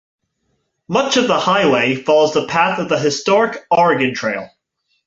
Much 0.87 1.15
of 1.15 1.27
the 1.27 1.39
highway 1.39 1.93
follows 1.93 2.33
the 2.33 2.47
path 2.47 2.79
of 2.79 2.89
the 2.89 2.97
historic 2.97 3.63
Oregon 3.69 4.15
Trail. 4.15 4.49